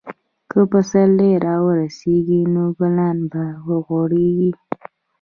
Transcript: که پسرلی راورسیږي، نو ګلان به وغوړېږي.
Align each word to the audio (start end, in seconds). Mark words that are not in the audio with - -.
که 0.51 0.59
پسرلی 0.71 1.31
راورسیږي، 1.45 2.41
نو 2.53 2.63
ګلان 2.79 3.17
به 3.31 3.43
وغوړېږي. 3.67 4.51